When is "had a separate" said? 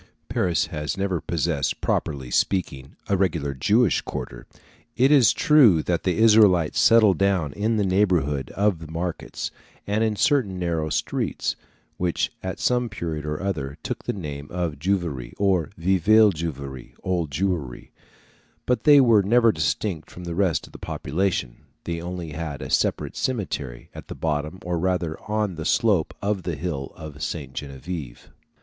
22.31-23.15